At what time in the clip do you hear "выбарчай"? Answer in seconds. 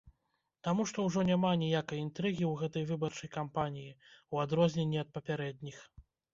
2.93-3.29